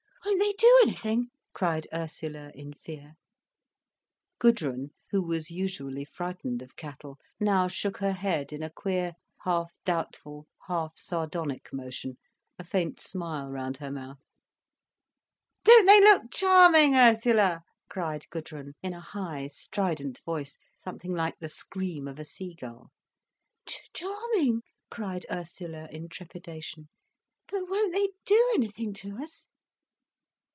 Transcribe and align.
"Won't 0.23 0.39
they 0.39 0.53
do 0.53 0.79
anything?" 0.83 1.27
cried 1.51 1.87
Ursula 1.93 2.51
in 2.55 2.73
fear. 2.73 3.15
Gudrun, 4.39 4.91
who 5.09 5.21
was 5.21 5.51
usually 5.51 6.05
frightened 6.05 6.61
of 6.61 6.75
cattle, 6.75 7.17
now 7.39 7.67
shook 7.67 7.97
her 7.97 8.13
head 8.13 8.53
in 8.53 8.63
a 8.63 8.69
queer, 8.69 9.13
half 9.43 9.73
doubtful, 9.83 10.47
half 10.67 10.93
sardonic 10.97 11.73
motion, 11.73 12.17
a 12.57 12.63
faint 12.63 13.01
smile 13.01 13.49
round 13.49 13.77
her 13.77 13.91
mouth. 13.91 14.21
"Don't 15.65 15.85
they 15.85 15.99
look 15.99 16.31
charming, 16.31 16.95
Ursula?" 16.95 17.63
cried 17.89 18.29
Gudrun, 18.29 18.73
in 18.81 18.93
a 18.93 19.01
high, 19.01 19.47
strident 19.47 20.19
voice, 20.19 20.57
something 20.77 21.13
like 21.13 21.37
the 21.39 21.49
scream 21.49 22.07
of 22.07 22.19
a 22.19 22.25
seagull. 22.25 22.89
"Charming," 23.93 24.61
cried 24.89 25.25
Ursula 25.29 25.89
in 25.91 26.07
trepidation. 26.09 26.87
"But 27.51 27.67
won't 27.67 27.91
they 27.93 28.09
do 28.25 28.51
anything 28.53 28.93
to 28.95 29.17
us?" 29.17 29.47